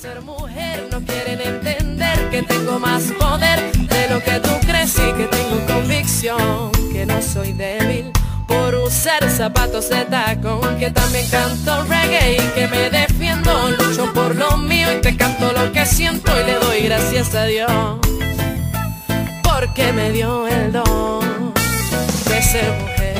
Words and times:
ser 0.00 0.20
mujer 0.20 0.88
no 0.90 1.00
quieren 1.00 1.40
entender 1.40 2.30
que 2.30 2.42
tengo 2.42 2.78
más 2.78 3.04
poder 3.12 3.72
de 3.72 4.08
lo 4.10 4.22
que 4.22 4.40
tú 4.40 4.50
crees 4.66 4.94
y 4.98 5.12
que 5.12 5.24
tengo 5.24 5.66
convicción, 5.66 6.70
que 6.92 7.06
no 7.06 7.22
soy 7.22 7.52
débil 7.52 8.12
por 8.46 8.74
usar 8.74 9.28
zapatos 9.30 9.88
de 9.88 10.04
tacón, 10.04 10.78
que 10.78 10.90
también 10.90 11.26
canto 11.30 11.84
reggae 11.84 12.34
y 12.34 12.48
que 12.54 12.68
me 12.68 12.90
defiendo, 12.90 13.70
lucho 13.70 14.12
por 14.12 14.34
lo 14.36 14.58
mío 14.58 14.86
y 14.98 15.00
te 15.00 15.16
canto 15.16 15.50
lo 15.52 15.72
que 15.72 15.86
siento 15.86 16.30
y 16.40 16.44
le 16.44 16.54
doy 16.54 16.82
gracias 16.82 17.34
a 17.34 17.44
Dios, 17.44 17.70
porque 19.42 19.92
me 19.94 20.10
dio 20.10 20.46
el 20.46 20.72
don 20.72 21.54
de 21.54 22.42
ser 22.42 22.70
mujer. 22.82 23.16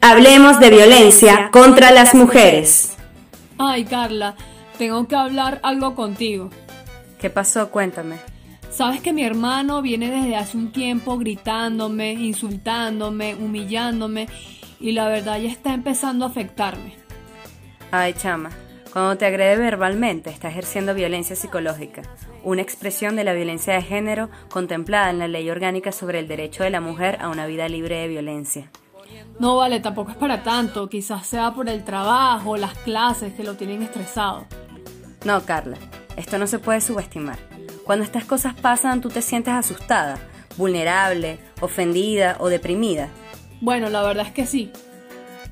Hablemos 0.00 0.58
de 0.58 0.70
violencia 0.70 1.50
contra 1.52 1.92
las 1.92 2.14
mujeres. 2.14 2.94
Ay, 3.58 3.84
Carla, 3.84 4.34
tengo 4.78 5.08
que 5.08 5.16
hablar 5.16 5.60
algo 5.62 5.94
contigo. 5.94 6.50
¿Qué 7.20 7.28
pasó? 7.28 7.70
Cuéntame. 7.70 8.16
Sabes 8.70 9.00
que 9.00 9.12
mi 9.12 9.24
hermano 9.24 9.82
viene 9.82 10.10
desde 10.10 10.36
hace 10.36 10.56
un 10.56 10.70
tiempo 10.70 11.18
gritándome, 11.18 12.12
insultándome, 12.12 13.34
humillándome 13.34 14.28
y 14.78 14.92
la 14.92 15.08
verdad 15.08 15.38
ya 15.40 15.50
está 15.50 15.74
empezando 15.74 16.24
a 16.24 16.28
afectarme. 16.28 16.94
Ay, 17.90 18.12
chama, 18.12 18.50
cuando 18.92 19.16
te 19.16 19.26
agrede 19.26 19.56
verbalmente 19.56 20.30
está 20.30 20.48
ejerciendo 20.48 20.94
violencia 20.94 21.34
psicológica, 21.34 22.02
una 22.44 22.62
expresión 22.62 23.16
de 23.16 23.24
la 23.24 23.32
violencia 23.32 23.74
de 23.74 23.82
género 23.82 24.30
contemplada 24.50 25.10
en 25.10 25.18
la 25.18 25.28
Ley 25.28 25.50
Orgánica 25.50 25.90
sobre 25.90 26.20
el 26.20 26.28
Derecho 26.28 26.62
de 26.62 26.70
la 26.70 26.80
Mujer 26.80 27.18
a 27.20 27.30
una 27.30 27.46
vida 27.46 27.68
libre 27.68 27.96
de 27.96 28.08
violencia. 28.08 28.70
No 29.38 29.56
vale, 29.56 29.80
tampoco 29.80 30.10
es 30.10 30.16
para 30.16 30.42
tanto, 30.42 30.88
quizás 30.88 31.26
sea 31.26 31.52
por 31.52 31.68
el 31.68 31.84
trabajo, 31.84 32.56
las 32.56 32.76
clases 32.78 33.32
que 33.34 33.44
lo 33.44 33.54
tienen 33.54 33.82
estresado. 33.82 34.46
No, 35.24 35.44
Carla, 35.44 35.76
esto 36.16 36.38
no 36.38 36.46
se 36.46 36.58
puede 36.58 36.80
subestimar. 36.80 37.38
Cuando 37.84 38.04
estas 38.04 38.24
cosas 38.24 38.54
pasan, 38.54 39.00
tú 39.00 39.08
te 39.08 39.22
sientes 39.22 39.54
asustada, 39.54 40.18
vulnerable, 40.56 41.38
ofendida 41.60 42.36
o 42.38 42.48
deprimida. 42.48 43.08
Bueno, 43.60 43.88
la 43.88 44.02
verdad 44.02 44.26
es 44.26 44.32
que 44.32 44.46
sí. 44.46 44.70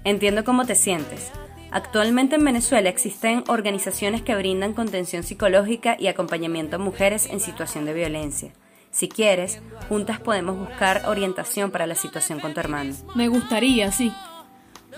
Entiendo 0.05 0.45
cómo 0.45 0.67
te 0.67 0.75
sientes. 0.75 1.31
Actualmente 1.73 2.37
en 2.37 2.45
Venezuela 2.45 2.89
existen 2.89 3.43
organizaciones 3.49 4.23
que 4.23 4.37
brindan 4.37 4.73
contención 4.73 5.25
psicológica 5.25 5.97
y 5.99 6.07
acompañamiento 6.07 6.77
a 6.77 6.79
mujeres 6.79 7.27
en 7.27 7.41
situación 7.41 7.85
de 7.85 7.93
violencia. 7.93 8.53
Si 8.91 9.09
quieres, 9.09 9.61
juntas 9.89 10.21
podemos 10.21 10.57
buscar 10.57 11.03
orientación 11.07 11.71
para 11.71 11.87
la 11.87 11.95
situación 11.95 12.41
con 12.41 12.55
tu 12.55 12.61
hermano. 12.61 12.95
Me 13.15 13.29
gustaría, 13.29 13.91
sí. 13.93 14.13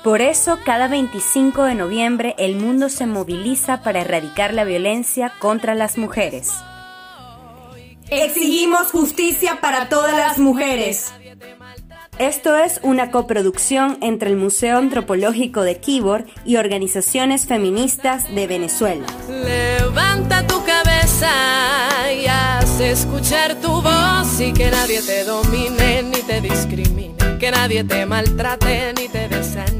Por 0.03 0.23
eso, 0.23 0.59
cada 0.65 0.89
25 0.89 1.65
de 1.65 1.75
noviembre 1.75 2.35
el 2.39 2.57
mundo 2.57 2.89
se 2.89 3.07
moviliza 3.07 3.83
para 3.83 4.01
erradicar 4.01 4.55
la 4.55 4.65
violencia 4.65 5.33
contra 5.39 5.75
las 5.75 5.99
mujeres. 5.99 6.53
Exigimos 8.11 8.91
justicia 8.91 9.61
para 9.61 9.89
todas 9.89 10.17
las 10.17 10.39
mujeres. 10.39 11.13
Esto 12.19 12.57
es 12.57 12.81
una 12.83 13.13
coproducción 13.13 13.99
entre 14.01 14.31
el 14.31 14.37
Museo 14.37 14.79
Antropológico 14.79 15.63
de 15.63 15.79
Kibor 15.79 16.27
y 16.45 16.57
organizaciones 16.57 17.47
feministas 17.47 18.35
de 18.35 18.47
Venezuela. 18.49 19.07
Levanta 19.29 20.45
tu 20.47 20.61
cabeza 20.65 21.31
y 22.12 22.27
haz 22.27 22.81
escuchar 22.81 23.55
tu 23.57 23.83
voz 23.83 24.41
y 24.41 24.53
que 24.53 24.69
nadie 24.71 25.01
te 25.03 25.23
domine 25.25 26.03
ni 26.03 26.23
te 26.23 26.41
discrimine, 26.41 27.15
que 27.39 27.53
nadie 27.53 27.85
te 27.85 28.05
maltrate 28.05 28.95
ni 28.95 29.09
te 29.09 29.29
desanime. 29.29 29.78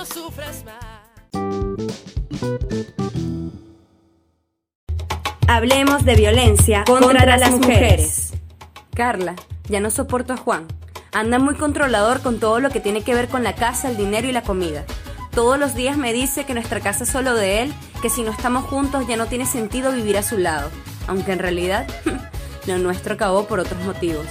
No 0.00 0.06
sufres 0.06 0.64
más. 0.64 0.76
Hablemos 5.46 6.06
de 6.06 6.14
violencia 6.14 6.84
contra, 6.86 7.36
las 7.36 7.50
mujeres. 7.50 8.32
Carla, 8.94 9.34
ya 9.68 9.80
no 9.80 9.90
soporto 9.90 10.32
a 10.32 10.38
Juan. 10.38 10.66
Anda 11.12 11.38
muy 11.38 11.54
controlador 11.54 12.22
con 12.22 12.40
todo 12.40 12.60
lo 12.60 12.70
que 12.70 12.80
tiene 12.80 13.02
que 13.02 13.14
ver 13.14 13.28
con 13.28 13.44
la 13.44 13.54
casa, 13.54 13.90
el 13.90 13.98
dinero 13.98 14.26
y 14.26 14.32
la 14.32 14.40
comida. 14.40 14.86
Todos 15.32 15.58
los 15.58 15.74
días 15.74 15.98
me 15.98 16.14
dice 16.14 16.46
que 16.46 16.54
nuestra 16.54 16.80
casa 16.80 17.04
es 17.04 17.10
solo 17.10 17.34
de 17.34 17.64
él, 17.64 17.74
que 18.00 18.08
si 18.08 18.22
no 18.22 18.30
estamos 18.30 18.64
juntos 18.64 19.06
ya 19.06 19.18
no 19.18 19.26
tiene 19.26 19.44
sentido 19.44 19.92
vivir 19.92 20.16
a 20.16 20.22
su 20.22 20.38
lado. 20.38 20.70
Aunque 21.08 21.32
en 21.32 21.40
realidad 21.40 21.86
lo 22.66 22.78
nuestro 22.78 23.16
acabó 23.16 23.46
por 23.46 23.60
otros 23.60 23.84
motivos. 23.84 24.24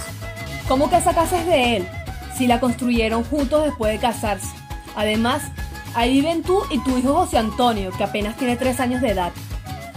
¿Cómo 0.66 0.90
que 0.90 0.96
esa 0.96 1.14
casa 1.14 1.38
es 1.38 1.46
de 1.46 1.76
él? 1.76 1.88
Si 2.36 2.48
la 2.48 2.58
construyeron 2.58 3.22
juntos 3.22 3.66
después 3.66 3.92
de 3.92 4.00
casarse. 4.00 4.48
Además, 4.96 5.42
ahí 5.94 6.12
viven 6.12 6.42
tú 6.42 6.62
y 6.70 6.78
tu 6.82 6.96
hijo 6.98 7.14
José 7.14 7.38
Antonio, 7.38 7.90
que 7.96 8.04
apenas 8.04 8.36
tiene 8.36 8.56
tres 8.56 8.80
años 8.80 9.00
de 9.00 9.10
edad. 9.10 9.32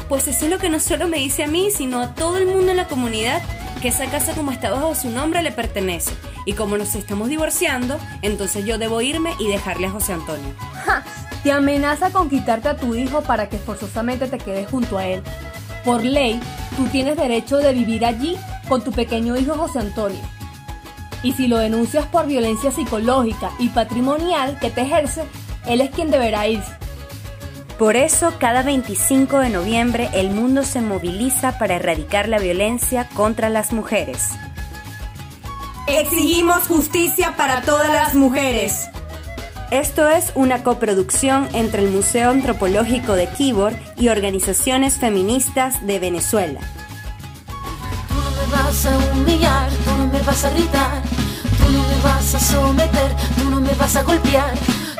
Pues 0.10 0.28
eso 0.28 0.46
es 0.46 0.52
lo 0.52 0.60
que 0.60 0.70
no 0.70 0.80
solo 0.80 1.08
me 1.08 1.18
dice 1.18 1.44
a 1.44 1.48
mí, 1.48 1.70
sino 1.72 2.00
a 2.02 2.14
todo 2.14 2.38
el 2.38 2.48
mundo 2.48 2.72
en 2.72 2.78
la 2.78 2.88
comunidad, 2.88 3.42
que 3.82 3.88
esa 3.90 4.06
casa 4.08 4.34
como 4.34 4.52
está 4.52 4.70
bajo 4.72 4.96
su 4.96 5.10
nombre 5.10 5.42
le 5.42 5.52
pertenece. 5.52 6.14
Y 6.46 6.54
como 6.54 6.78
nos 6.78 6.96
estamos 6.96 7.30
divorciando, 7.30 7.98
entonces 8.22 8.66
yo 8.66 8.78
debo 8.78 9.02
irme 9.02 9.34
y 9.40 9.48
dejarle 9.48 9.88
a 9.88 9.92
José 9.92 10.14
Antonio. 10.14 10.54
¡Ja! 10.86 11.04
Te 11.44 11.52
amenaza 11.52 12.10
con 12.12 12.30
quitarte 12.30 12.70
a 12.70 12.78
tu 12.78 12.96
hijo 12.96 13.22
para 13.22 13.50
que 13.50 13.58
forzosamente 13.58 14.28
te 14.28 14.38
quedes 14.38 14.70
junto 14.70 14.98
a 14.98 15.06
él. 15.06 15.22
Por 15.84 16.04
ley, 16.04 16.40
tú 16.78 16.86
tienes 16.86 17.18
derecho 17.18 17.58
de 17.58 17.74
vivir 17.74 18.06
allí 18.06 18.38
con 18.70 18.82
tu 18.84 18.92
pequeño 18.92 19.36
hijo 19.36 19.56
José 19.56 19.80
Antonio. 19.80 20.22
Y 21.22 21.34
si 21.34 21.48
lo 21.48 21.58
denuncias 21.58 22.06
por 22.06 22.28
violencia 22.28 22.72
psicológica 22.72 23.52
y 23.60 23.70
patrimonial 23.70 24.58
que 24.60 24.70
te 24.70 24.82
ejerce, 24.82 25.24
él 25.68 25.82
es 25.82 25.90
quien 25.92 26.12
deberá 26.12 26.48
irse. 26.48 26.72
Por 27.78 27.96
eso, 27.96 28.34
cada 28.40 28.62
25 28.62 29.40
de 29.40 29.50
noviembre 29.50 30.10
el 30.14 30.30
mundo 30.30 30.64
se 30.64 30.82
moviliza 30.82 31.58
para 31.58 31.76
erradicar 31.76 32.30
la 32.30 32.40
violencia 32.40 33.10
contra 33.14 33.50
las 33.50 33.74
mujeres. 33.74 34.30
Exigimos 35.88 36.68
justicia 36.68 37.36
para 37.36 37.62
todas 37.62 37.90
las 37.90 38.16
mujeres. 38.16 38.90
Esto 39.72 40.08
es 40.08 40.32
una 40.36 40.64
coproducción 40.64 41.50
entre 41.54 41.82
el 41.82 41.90
Museo 41.90 42.30
Antropológico 42.30 43.14
de 43.16 43.28
Kibor 43.28 43.74
y 43.98 44.10
organizaciones 44.10 44.98
feministas 44.98 45.86
de 45.86 45.98
Venezuela. 46.00 46.60
Tú 48.08 48.14
no 48.14 48.32
me 48.32 48.52
vas 48.52 48.86
a 48.86 49.14
humillar, 49.14 49.70
tú 49.72 49.92
no 49.98 50.08
me 50.08 50.22
vas 50.22 50.46
a 50.46 50.52
gritar, 50.52 51.02
tú 51.58 51.72
no 51.72 51.88
me 51.88 52.02
vas 52.04 52.36
a 52.36 52.40
someter, 52.40 53.16
tú 53.36 53.50
no 53.50 53.60
me 53.62 53.74
vas 53.74 53.96
a 53.96 54.04
golpear, 54.04 54.54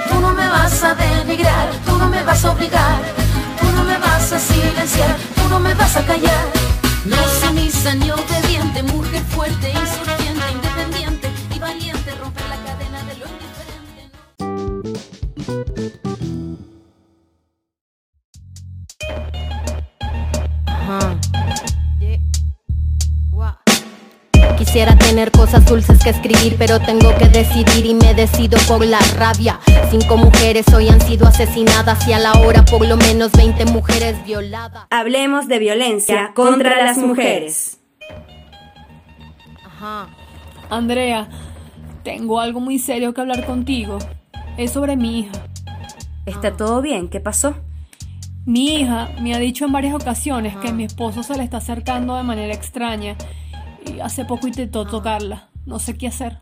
tú 0.10 0.20
no 0.20 0.34
me 0.34 0.48
vas 0.48 0.84
a 0.84 0.94
denigrar, 0.96 1.70
tú 1.86 1.98
no 1.98 2.10
me 2.10 2.24
vas 2.24 2.44
a 2.46 2.52
obligar, 2.52 3.02
tú 3.60 3.68
no 3.76 3.84
me 3.84 3.98
vas 3.98 4.32
a 4.32 4.40
silenciar, 4.40 5.16
tú 5.36 5.48
no 5.50 5.60
me 5.60 5.74
vas 5.74 5.96
a 5.98 6.06
callar. 6.06 6.46
No 7.06 7.18
sumisa 7.42 7.94
ni 7.96 8.10
obediente, 8.12 8.82
mujer 8.84 9.22
fuerte, 9.36 9.70
insurgente, 9.72 10.33
Quisiera 24.74 24.98
tener 24.98 25.30
cosas 25.30 25.64
dulces 25.68 26.04
que 26.04 26.10
escribir, 26.10 26.56
pero 26.58 26.80
tengo 26.80 27.16
que 27.20 27.30
decidir 27.30 27.86
y 27.86 27.94
me 27.94 28.16
decido 28.16 28.58
por 28.68 28.84
la 28.84 28.98
rabia. 29.16 29.60
Cinco 29.92 30.18
mujeres 30.18 30.66
hoy 30.74 30.90
han 30.90 31.00
sido 31.00 31.28
asesinadas 31.28 32.08
y 32.08 32.14
a 32.14 32.18
la 32.18 32.34
hora 32.40 32.66
por 32.66 32.84
lo 32.88 32.98
menos 32.98 33.34
20 33.34 33.66
mujeres 33.66 34.26
violadas. 34.26 34.88
Hablemos 34.90 35.48
de 35.48 35.60
violencia 35.60 36.32
contra 36.34 36.84
las 36.84 36.98
mujeres. 36.98 37.82
Ajá. 39.64 40.08
Andrea, 40.72 41.30
tengo 42.04 42.40
algo 42.40 42.60
muy 42.60 42.80
serio 42.80 43.14
que 43.14 43.22
hablar 43.22 43.46
contigo. 43.46 44.00
Es 44.58 44.72
sobre 44.72 44.98
mi 44.98 45.20
hija. 45.20 45.34
¿Está 46.26 46.58
todo 46.58 46.82
bien? 46.82 47.10
¿Qué 47.10 47.20
pasó? 47.20 47.54
Mi 48.48 48.78
hija 48.78 49.12
me 49.22 49.36
ha 49.36 49.38
dicho 49.38 49.66
en 49.66 49.72
varias 49.72 49.94
ocasiones 49.94 50.58
que 50.58 50.74
mi 50.74 50.84
esposo 50.84 51.22
se 51.22 51.38
le 51.38 51.44
está 51.44 51.58
acercando 51.58 52.16
de 52.16 52.24
manera 52.24 52.56
extraña 52.56 53.16
y 53.94 54.02
hace 54.02 54.26
poco 54.26 54.48
intentó 54.48 54.86
tocarla. 54.86 55.50
No 55.66 55.80
sé 55.80 55.98
qué 55.98 56.08
hacer. 56.08 56.40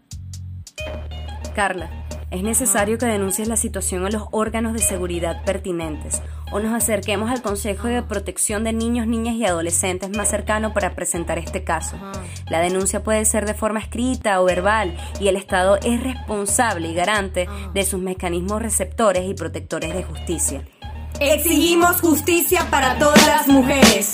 Carla, 1.53 1.89
es 2.31 2.43
necesario 2.43 2.97
que 2.97 3.05
denuncies 3.05 3.49
la 3.49 3.57
situación 3.57 4.05
a 4.05 4.09
los 4.09 4.23
órganos 4.31 4.71
de 4.73 4.79
seguridad 4.79 5.43
pertinentes 5.43 6.21
o 6.51 6.59
nos 6.59 6.73
acerquemos 6.73 7.29
al 7.29 7.41
Consejo 7.41 7.87
de 7.87 8.03
Protección 8.03 8.63
de 8.63 8.71
Niños, 8.71 9.05
Niñas 9.05 9.35
y 9.35 9.45
Adolescentes 9.45 10.15
más 10.15 10.29
cercano 10.29 10.73
para 10.73 10.95
presentar 10.95 11.37
este 11.37 11.63
caso. 11.63 11.97
La 12.49 12.61
denuncia 12.61 13.03
puede 13.03 13.25
ser 13.25 13.45
de 13.45 13.53
forma 13.53 13.79
escrita 13.79 14.41
o 14.41 14.45
verbal 14.45 14.95
y 15.19 15.27
el 15.27 15.35
Estado 15.35 15.77
es 15.83 16.01
responsable 16.01 16.89
y 16.89 16.93
garante 16.93 17.49
de 17.73 17.83
sus 17.83 18.01
mecanismos 18.01 18.61
receptores 18.61 19.29
y 19.29 19.33
protectores 19.33 19.93
de 19.93 20.03
justicia. 20.03 20.63
Exigimos 21.23 22.01
justicia 22.01 22.65
para 22.71 22.97
todas 22.97 23.27
las 23.27 23.47
mujeres. 23.47 24.11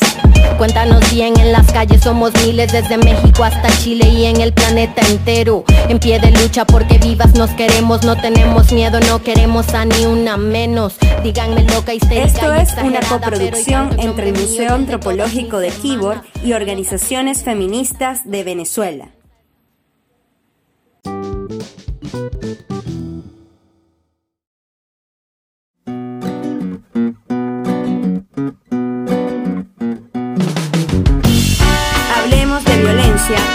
Cuéntanos 0.57 1.09
bien, 1.09 1.39
en 1.39 1.53
las 1.53 1.71
calles 1.71 2.01
somos 2.01 2.33
miles, 2.45 2.73
desde 2.73 2.97
México 2.97 3.45
hasta 3.45 3.69
Chile 3.77 4.09
y 4.09 4.25
en 4.25 4.41
el 4.41 4.51
planeta 4.51 5.01
entero. 5.07 5.63
En 5.87 5.99
pie 5.99 6.19
de 6.19 6.31
lucha 6.31 6.65
porque 6.65 6.97
vivas 6.97 7.33
nos 7.35 7.51
queremos, 7.51 8.03
no 8.03 8.17
tenemos 8.17 8.73
miedo, 8.73 8.99
no 8.99 9.23
queremos 9.23 9.73
a 9.73 9.85
ni 9.85 10.05
una 10.05 10.35
menos. 10.35 10.97
Díganme 11.23 11.63
loca 11.63 11.93
histérica. 11.93 12.25
Esto 12.25 12.53
es 12.53 12.73
una 12.83 12.99
coproducción 12.99 13.97
entre 14.01 14.27
el 14.27 14.33
Museo 14.33 14.73
Antropológico 14.73 15.59
de 15.59 15.69
Keyboard 15.69 16.23
y 16.43 16.51
organizaciones 16.51 17.41
feministas 17.41 18.29
de 18.29 18.43
Venezuela. 18.43 19.16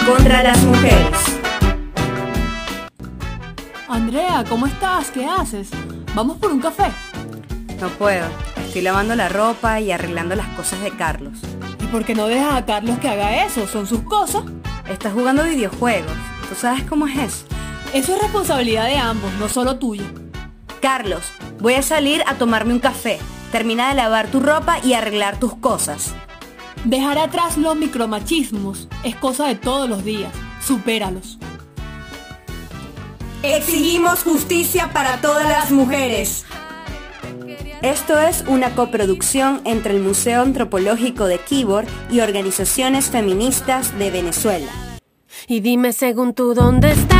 Contra 0.06 0.42
las 0.42 0.62
mujeres. 0.64 1.40
Andrea, 3.88 4.44
¿cómo 4.48 4.66
estás? 4.66 5.10
¿Qué 5.10 5.24
haces? 5.24 5.70
¿Vamos 6.14 6.36
por 6.36 6.52
un 6.52 6.60
café? 6.60 6.90
No 7.80 7.88
puedo. 7.88 8.26
Estoy 8.66 8.82
lavando 8.82 9.14
la 9.14 9.28
ropa 9.28 9.80
y 9.80 9.90
arreglando 9.90 10.34
las 10.34 10.48
cosas 10.48 10.82
de 10.82 10.90
Carlos. 10.90 11.38
¿Y 11.82 11.86
por 11.86 12.04
qué 12.04 12.14
no 12.14 12.26
dejas 12.26 12.54
a 12.54 12.66
Carlos 12.66 12.98
que 12.98 13.08
haga 13.08 13.44
eso? 13.44 13.66
¿Son 13.66 13.86
sus 13.86 14.02
cosas? 14.02 14.44
Está 14.90 15.10
jugando 15.10 15.44
videojuegos. 15.44 16.12
¿Tú 16.48 16.54
sabes 16.54 16.84
cómo 16.84 17.06
es 17.06 17.18
eso? 17.18 17.46
Eso 17.94 18.14
es 18.14 18.22
responsabilidad 18.22 18.86
de 18.86 18.96
ambos, 18.96 19.32
no 19.40 19.48
solo 19.48 19.78
tuya. 19.78 20.04
Carlos, 20.82 21.24
voy 21.60 21.74
a 21.74 21.82
salir 21.82 22.22
a 22.26 22.34
tomarme 22.34 22.74
un 22.74 22.80
café. 22.80 23.18
Termina 23.50 23.88
de 23.88 23.94
lavar 23.94 24.26
tu 24.28 24.40
ropa 24.40 24.78
y 24.82 24.94
arreglar 24.94 25.38
tus 25.38 25.54
cosas. 25.54 26.14
Dejar 26.84 27.18
atrás 27.18 27.56
los 27.56 27.76
micromachismos 27.76 28.88
es 29.04 29.14
cosa 29.16 29.46
de 29.46 29.54
todos 29.54 29.88
los 29.88 30.04
días. 30.04 30.32
Supéralos. 30.60 31.38
Exigimos 33.44 34.24
justicia 34.24 34.90
para 34.92 35.20
todas 35.20 35.48
las 35.48 35.70
mujeres. 35.70 36.44
Esto 37.82 38.18
es 38.18 38.44
una 38.46 38.74
coproducción 38.74 39.60
entre 39.64 39.94
el 39.94 40.02
Museo 40.02 40.42
Antropológico 40.42 41.26
de 41.26 41.38
Keyboard 41.38 41.88
y 42.10 42.20
organizaciones 42.20 43.10
feministas 43.10 43.96
de 43.98 44.10
Venezuela. 44.10 44.70
Y 45.48 45.60
dime 45.60 45.92
según 45.92 46.34
tú 46.34 46.54
dónde 46.54 46.92
están 46.92 47.11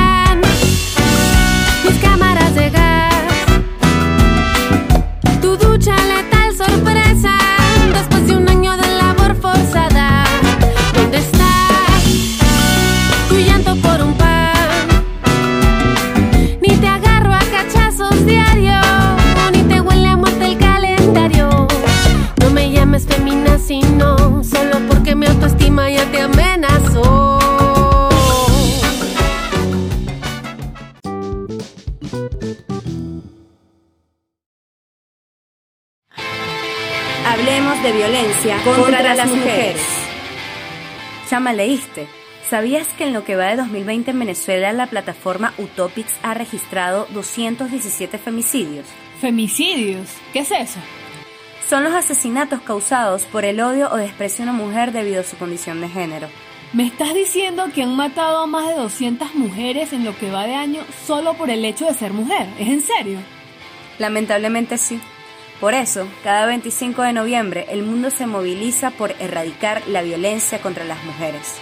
Hablemos 37.25 37.81
de 37.85 37.93
violencia 37.93 38.59
contra, 38.65 39.15
las, 39.15 39.31
mujeres. 39.31 39.81
Chama, 41.29 41.53
leíste. 41.53 42.09
¿Sabías 42.51 42.89
que 42.89 43.05
en 43.05 43.13
lo 43.13 43.25
que 43.25 43.37
va 43.37 43.47
de 43.47 43.57
2020 43.57 44.11
en 44.11 44.19
Venezuela 44.19 44.73
la 44.73 44.89
plataforma 44.89 45.55
Utopics 45.57 46.13
ha 46.25 46.35
registrado 46.35 47.07
217 47.11 48.19
femicidios? 48.19 48.87
¿Femicidios? 49.21 50.09
¿Qué 50.33 50.41
es 50.41 50.51
eso? 50.51 50.81
Son 51.69 51.85
los 51.85 51.95
asesinatos 51.95 52.61
causados 52.63 53.23
por 53.23 53.45
el 53.45 53.61
odio 53.61 53.89
o 53.93 53.97
desprecio 53.97 54.45
a 54.45 54.51
una 54.51 54.59
mujer 54.59 54.91
debido 54.91 55.21
a 55.21 55.25
su 55.25 55.37
condición 55.37 55.81
de 55.81 55.89
género. 55.89 56.29
¿Me 56.73 56.87
estás 56.87 57.15
diciendo 57.15 57.67
que 57.73 57.85
han 57.85 57.95
matado 57.95 58.39
a 58.39 58.47
más 58.47 58.67
de 58.67 58.75
200 58.75 59.37
mujeres 59.37 59.93
en 59.93 60.05
lo 60.05 60.19
que 60.19 60.33
va 60.33 60.49
de 60.49 60.57
año 60.57 60.83
solo 61.07 61.35
por 61.35 61.51
el 61.51 61.65
hecho 61.65 61.87
de 61.87 61.95
ser 61.95 62.13
mujer? 62.13 62.49
¿Es 62.59 62.69
en 62.69 62.81
serio? 62.81 63.19
Lamentablemente 64.01 64.77
sí. 64.77 65.01
Por 65.63 65.75
eso, 65.75 66.09
cada 66.25 66.47
25 66.47 67.03
de 67.03 67.13
noviembre 67.13 67.67
el 67.71 67.85
mundo 67.85 68.11
se 68.11 68.27
moviliza 68.27 68.91
por 68.91 69.13
erradicar 69.21 69.81
la 69.87 70.03
violencia 70.03 70.61
contra 70.61 70.83
las 70.83 71.05
mujeres. 71.05 71.55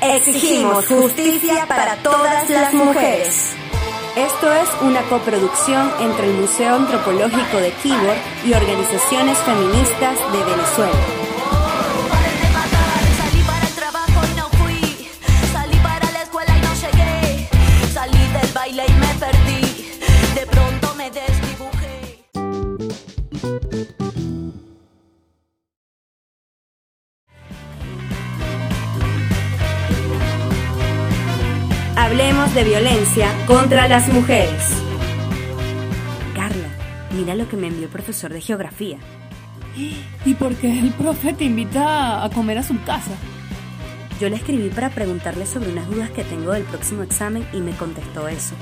Exigimos 0.00 0.86
justicia 0.86 1.66
para 1.66 1.96
todas 1.96 2.48
las 2.48 2.72
mujeres. 2.72 3.54
Esto 4.14 4.52
es 4.52 4.68
una 4.82 5.02
coproducción 5.08 5.90
entre 5.98 6.26
el 6.26 6.34
Museo 6.34 6.76
Antropológico 6.76 7.56
de 7.56 7.72
Keyboard 7.82 8.18
y 8.46 8.52
organizaciones 8.52 9.36
feministas 9.38 10.16
de 10.32 10.44
Venezuela. 10.44 11.17
Hablemos 32.08 32.54
de 32.54 32.64
violencia 32.64 33.28
contra 33.46 33.86
las 33.86 34.10
mujeres. 34.10 34.62
Carla, 36.34 36.68
mira 37.14 37.34
lo 37.34 37.46
que 37.50 37.58
me 37.58 37.66
envió 37.66 37.84
el 37.84 37.90
profesor 37.90 38.32
de 38.32 38.40
geografía. 38.40 38.96
¿Y 40.24 40.34
por 40.34 40.54
qué 40.54 40.78
el 40.78 40.90
profe 40.92 41.34
te 41.34 41.44
invita 41.44 42.24
a 42.24 42.30
comer 42.30 42.56
a 42.56 42.62
su 42.62 42.82
casa? 42.84 43.10
Yo 44.18 44.30
le 44.30 44.36
escribí 44.36 44.70
para 44.70 44.88
preguntarle 44.88 45.44
sobre 45.44 45.70
unas 45.70 45.86
dudas 45.90 46.08
que 46.08 46.24
tengo 46.24 46.52
del 46.52 46.62
próximo 46.62 47.02
examen 47.02 47.46
y 47.52 47.58
me 47.58 47.72
contestó 47.72 48.26
eso. 48.26 48.54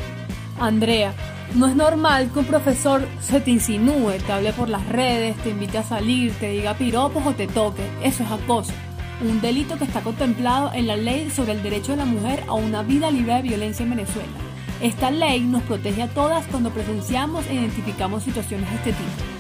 Andrea, 0.59 1.15
no 1.55 1.69
es 1.69 1.77
normal 1.77 2.33
que 2.33 2.41
un 2.41 2.47
profesor 2.47 3.07
se 3.21 3.41
te 3.41 3.53
insinúe, 3.53 4.15
te 4.27 4.33
hable 4.33 4.55
por 4.55 4.69
las 4.69 4.89
redes, 4.89 5.37
te 5.37 5.51
invite 5.51 5.79
a 5.79 5.85
salir, 5.85 6.33
te 6.41 6.49
diga 6.49 6.75
piropos 6.75 7.25
o 7.25 7.33
te 7.33 7.47
toque. 7.47 7.85
Eso 8.03 8.25
es 8.25 8.31
acoso. 8.33 8.73
Un 9.21 9.41
delito 9.41 9.79
que 9.79 9.85
está 9.85 10.03
contemplado 10.03 10.73
en 10.75 10.87
la 10.87 10.97
ley 10.97 11.31
sobre 11.31 11.53
el 11.53 11.63
derecho 11.63 11.93
de 11.93 11.99
la 11.99 12.05
mujer 12.05 12.45
a 12.49 12.55
una 12.55 12.83
vida 12.83 13.11
libre 13.11 13.35
de 13.35 13.43
violencia 13.43 13.83
en 13.83 13.91
Venezuela. 13.91 14.29
Esta 14.83 15.11
ley 15.11 15.41
nos 15.41 15.63
protege 15.63 16.03
a 16.03 16.09
todas 16.09 16.45
cuando 16.47 16.71
presenciamos 16.71 17.47
e 17.47 17.55
identificamos 17.55 18.25
situaciones 18.25 18.69
de 18.69 18.77
este 18.77 18.93
tipo. 18.93 19.37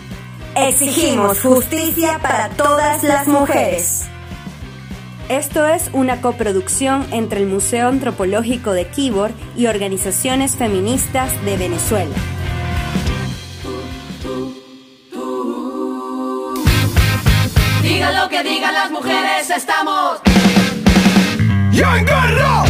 Exigimos 0.56 1.40
justicia 1.40 2.19
para 2.20 2.49
todas 2.50 3.03
las 3.03 3.29
mujeres. 3.29 4.06
Esto 5.29 5.67
es 5.67 5.91
una 5.93 6.22
coproducción 6.22 7.05
entre 7.12 7.41
el 7.41 7.46
Museo 7.46 7.89
Antropológico 7.89 8.72
de 8.72 8.86
Keyboard 8.86 9.34
y 9.56 9.67
organizaciones 9.67 10.56
feministas 10.56 11.44
de 11.44 11.56
Venezuela. 11.56 12.15
Que 18.28 18.42
digan 18.42 18.74
las 18.74 18.90
mujeres, 18.90 19.50
estamos. 19.50 20.20
¡Ya 21.70 21.98
en! 21.98 22.66